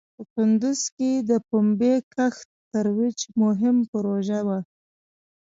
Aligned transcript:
په 0.15 0.23
کندوز 0.33 0.81
کې 0.95 1.09
د 1.29 1.31
پومبې 1.47 1.93
کښت 2.13 2.47
ترویج 2.71 3.19
مهم 3.41 3.75
پروژه 3.91 4.39
وه. 4.47 4.59